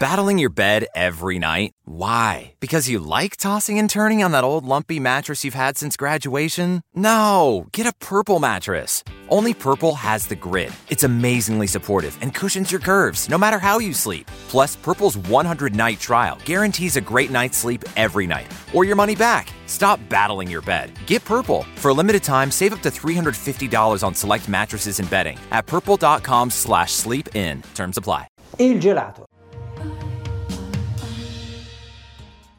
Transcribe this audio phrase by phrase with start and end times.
[0.00, 1.72] Battling your bed every night?
[1.84, 2.54] Why?
[2.60, 6.82] Because you like tossing and turning on that old lumpy mattress you've had since graduation?
[6.94, 7.66] No!
[7.72, 9.04] Get a purple mattress.
[9.28, 10.72] Only Purple has the grid.
[10.88, 14.30] It's amazingly supportive and cushions your curves, no matter how you sleep.
[14.48, 19.16] Plus, Purple's 100 night trial guarantees a great night's sleep every night, or your money
[19.16, 19.48] back.
[19.66, 20.90] Stop battling your bed.
[21.06, 21.64] Get Purple.
[21.76, 26.50] For a limited time, save up to $350 on select mattresses and bedding at purple.com
[26.50, 27.62] slash sleep in.
[27.74, 28.33] Terms apply.
[28.56, 29.26] Il gelato.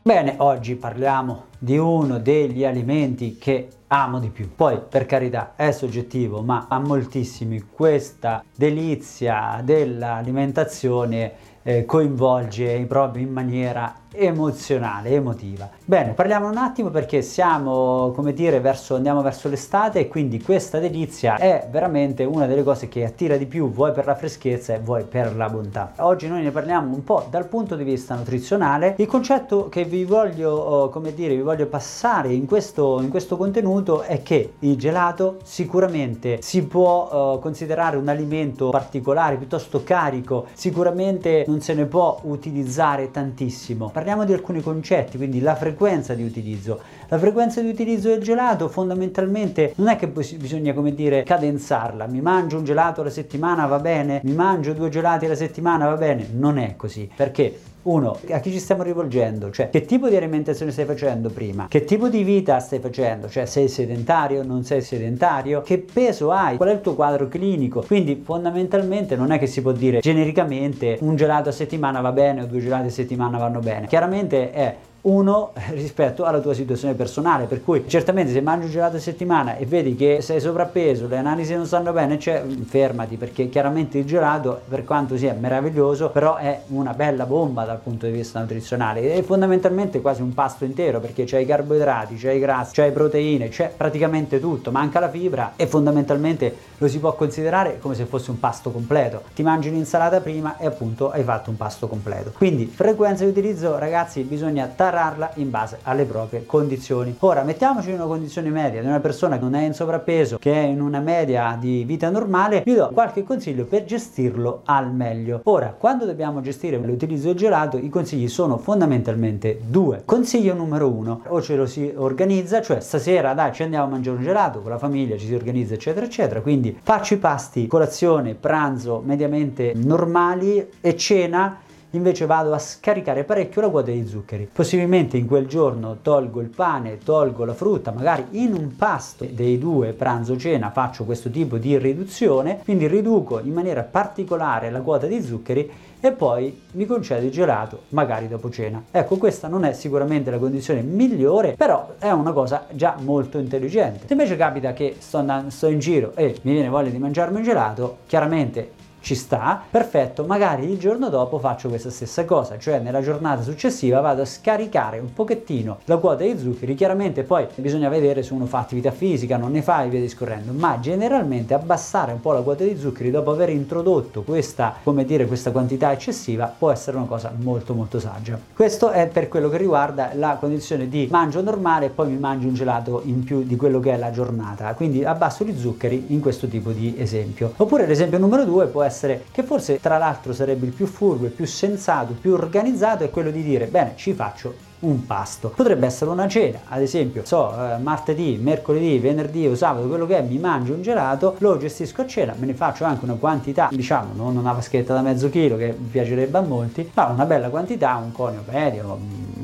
[0.01, 4.53] Bene, oggi parliamo di uno degli alimenti che amo di più.
[4.53, 13.33] Poi, per carità, è soggettivo, ma a moltissimi questa delizia dell'alimentazione eh, coinvolge proprio in
[13.33, 15.69] maniera emozionale, emotiva.
[15.83, 20.79] Bene, parliamo un attimo perché siamo, come dire, verso, andiamo verso l'estate e quindi questa
[20.79, 24.79] delizia è veramente una delle cose che attira di più, vuoi per la freschezza e
[24.79, 25.93] vuoi per la bontà.
[25.97, 28.95] Oggi noi ne parliamo un po' dal punto di vista nutrizionale.
[28.97, 33.37] Il concetto che vi voglio, oh, come dire, vi voglio passare in questo, in questo
[33.37, 40.45] contenuto è che il gelato sicuramente si può uh, considerare un alimento particolare, piuttosto carico,
[40.53, 46.23] sicuramente non se ne può utilizzare tantissimo parliamo di alcuni concetti, quindi la frequenza di
[46.23, 46.81] utilizzo.
[47.07, 52.07] La frequenza di utilizzo del gelato fondamentalmente non è che bisogna, come dire, cadenzarla.
[52.07, 55.95] Mi mangio un gelato alla settimana, va bene, mi mangio due gelati alla settimana, va
[55.95, 56.27] bene.
[56.31, 59.51] Non è così, perché uno, a chi ci stiamo rivolgendo?
[59.51, 61.67] Cioè, che tipo di alimentazione stai facendo prima?
[61.67, 63.29] Che tipo di vita stai facendo?
[63.29, 64.43] Cioè, sei sedentario?
[64.43, 65.61] Non sei sedentario?
[65.61, 66.57] Che peso hai?
[66.57, 67.81] Qual è il tuo quadro clinico?
[67.81, 72.41] Quindi, fondamentalmente, non è che si può dire genericamente un gelato a settimana va bene
[72.41, 73.87] o due gelati a settimana vanno bene.
[73.87, 74.75] Chiaramente è
[75.05, 77.45] uno rispetto alla tua situazione personale.
[77.45, 81.17] Per cui certamente se mangi un gelato a settimana e vedi che sei sovrappeso, le
[81.17, 86.35] analisi non stanno bene, cioè, fermati perché chiaramente il gelato, per quanto sia meraviglioso, però
[86.35, 89.13] è una bella bomba dal punto di vista nutrizionale.
[89.13, 92.91] È fondamentalmente quasi un pasto intero perché c'è i carboidrati, c'è i grassi, c'è le
[92.91, 98.05] proteine, c'è praticamente tutto, manca la fibra e fondamentalmente lo si può considerare come se
[98.05, 99.21] fosse un pasto completo.
[99.33, 102.31] Ti mangi un'insalata prima e appunto hai fatto un pasto completo.
[102.35, 107.15] Quindi frequenza di utilizzo, ragazzi, bisogna tarare prepararla in base alle proprie condizioni.
[107.19, 110.53] Ora, mettiamoci in una condizione media di una persona che non è in sovrappeso, che
[110.53, 115.41] è in una media di vita normale, vi do qualche consiglio per gestirlo al meglio.
[115.43, 120.03] Ora, quando dobbiamo gestire l'utilizzo del gelato, i consigli sono fondamentalmente due.
[120.05, 124.17] Consiglio numero uno, o ce lo si organizza, cioè stasera dai ci andiamo a mangiare
[124.17, 128.35] un gelato con la famiglia, ci si organizza eccetera eccetera, quindi faccio i pasti, colazione,
[128.35, 131.59] pranzo mediamente normali e cena
[131.95, 134.49] invece vado a scaricare parecchio la quota di zuccheri.
[134.51, 139.57] Possibilmente in quel giorno tolgo il pane, tolgo la frutta, magari in un pasto dei
[139.57, 145.21] due pranzo-cena faccio questo tipo di riduzione, quindi riduco in maniera particolare la quota di
[145.21, 148.83] zuccheri e poi mi concedo il gelato magari dopo cena.
[148.91, 154.05] Ecco, questa non è sicuramente la condizione migliore, però è una cosa già molto intelligente.
[154.05, 157.37] Se invece capita che sto, andando, sto in giro e mi viene voglia di mangiarmi
[157.37, 158.74] un gelato, chiaramente
[159.05, 163.99] ci sta, perfetto, magari il giorno dopo faccio questa stessa cosa, cioè nella giornata successiva
[163.99, 168.47] vado a scaricare un pochettino la quota di zuccheri, chiaramente poi bisogna vedere se uno
[168.47, 172.41] fa attività fisica, non ne fa e via discorrendo, ma generalmente abbassare un po' la
[172.41, 177.05] quota di zuccheri dopo aver introdotto questa, come dire, questa quantità eccessiva può essere una
[177.05, 178.39] cosa molto molto saggia.
[178.55, 182.47] Questo è per quello che riguarda la condizione di mangio normale e poi mi mangio
[182.47, 186.21] un gelato in più di quello che è la giornata, quindi abbasso gli zuccheri in
[186.21, 187.53] questo tipo di esempio.
[187.57, 191.25] Oppure l'esempio numero due può essere essere, che forse tra l'altro sarebbe il più furbo,
[191.25, 195.49] il più sensato, il più organizzato, è quello di dire, bene, ci faccio un pasto.
[195.49, 200.19] Potrebbe essere una cena, ad esempio, so, eh, martedì, mercoledì, venerdì o sabato, quello che
[200.19, 203.69] è, mi mangio un gelato, lo gestisco a cena, me ne faccio anche una quantità,
[203.71, 207.95] diciamo, non una vaschetta da mezzo chilo che piacerebbe a molti, ma una bella quantità,
[207.95, 208.97] un conio medio,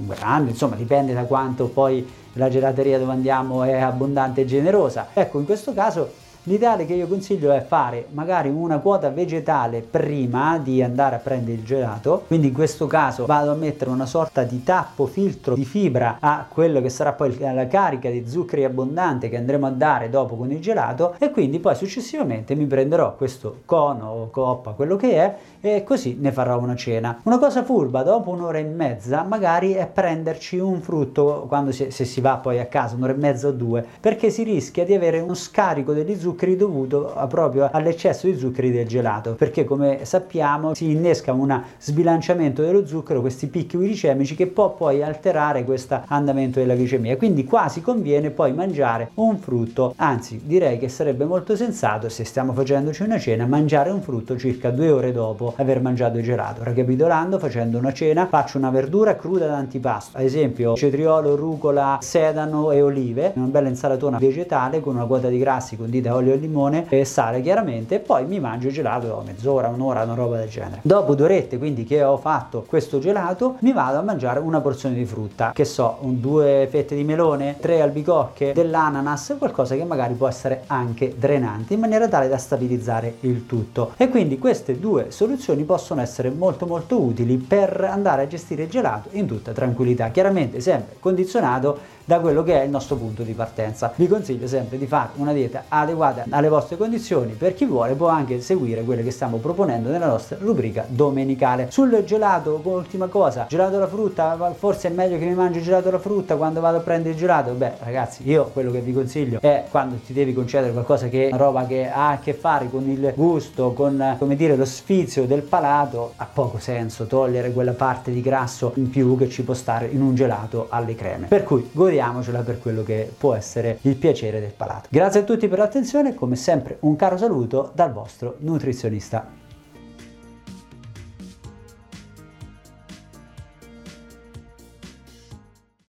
[0.06, 5.08] grande, insomma, dipende da quanto poi la gelateria dove andiamo è abbondante e generosa.
[5.14, 10.58] Ecco, in questo caso L'ideale che io consiglio è fare magari una quota vegetale prima
[10.58, 14.42] di andare a prendere il gelato, quindi in questo caso vado a mettere una sorta
[14.42, 19.30] di tappo filtro di fibra a quello che sarà poi la carica di zuccheri abbondante
[19.30, 23.58] che andremo a dare dopo con il gelato e quindi poi successivamente mi prenderò questo
[23.66, 27.20] cono o coppa, quello che è, e così ne farò una cena.
[27.22, 32.04] Una cosa furba, dopo un'ora e mezza magari è prenderci un frutto quando si, se
[32.04, 35.20] si va poi a casa, un'ora e mezza o due, perché si rischia di avere
[35.20, 40.74] uno scarico degli zuccheri zuccheri dovuto proprio all'eccesso di zuccheri del gelato, perché come sappiamo
[40.74, 46.60] si innesca un sbilanciamento dello zucchero, questi picchi glicemici che può poi alterare questo andamento
[46.60, 47.18] della glicemia.
[47.18, 52.54] Quindi quasi conviene poi mangiare un frutto, anzi direi che sarebbe molto sensato se stiamo
[52.54, 56.64] facendoci una cena mangiare un frutto circa due ore dopo aver mangiato il gelato.
[56.64, 62.82] Ricapitolando, facendo una cena, faccio una verdura cruda d'antipasto, ad esempio cetriolo, rucola, sedano e
[62.82, 67.04] olive, una bella insalatona vegetale con una quota di grassi condita olio e limone e
[67.04, 70.80] sale chiaramente, e poi mi mangio il gelato mezz'ora, un'ora, una roba del genere.
[70.84, 74.96] Dopo due orette, quindi che ho fatto questo gelato, mi vado a mangiare una porzione
[74.96, 80.14] di frutta, che so, un, due fette di melone, tre albicocche, dell'ananas, qualcosa che magari
[80.14, 83.94] può essere anche drenante, in maniera tale da stabilizzare il tutto.
[83.98, 88.70] E quindi queste due soluzioni possono essere molto molto utili per andare a gestire il
[88.70, 93.34] gelato in tutta tranquillità, chiaramente sempre condizionato da quello che è il nostro punto di
[93.34, 93.94] partenza.
[93.96, 98.08] Vi consiglio sempre di fare una dieta adeguata alle vostre condizioni, per chi vuole può
[98.08, 101.68] anche seguire quelle che stiamo proponendo nella nostra rubrica domenicale.
[101.70, 106.00] Sul gelato, ultima cosa, gelato alla frutta, forse è meglio che mi mangi gelato alla
[106.00, 107.54] frutta quando vado a prendere il gelato?
[107.54, 111.38] Beh ragazzi, io quello che vi consiglio è quando ti devi concedere qualcosa che è
[111.38, 115.44] roba che ha a che fare con il gusto, con come dire lo sfizio del
[115.44, 119.88] palato, ha poco senso togliere quella parte di grasso in più che ci può stare
[119.88, 121.28] in un gelato alle creme.
[121.28, 124.88] Per cui godiamo godiamocela per quello che può essere il piacere del palato.
[124.90, 129.40] Grazie a tutti per l'attenzione, come sempre un caro saluto dal vostro nutrizionista.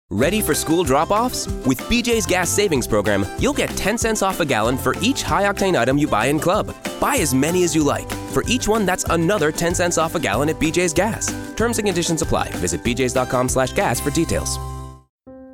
[0.09, 1.47] Ready for school drop offs?
[1.65, 5.43] With BJ's Gas Savings Program, you'll get 10 cents off a gallon for each high
[5.43, 6.73] octane item you buy in club.
[6.99, 8.09] Buy as many as you like.
[8.33, 11.27] For each one, that's another 10 cents off a gallon at BJ's Gas.
[11.55, 12.49] Terms and conditions apply.
[12.57, 14.57] Visit bjs.com slash gas for details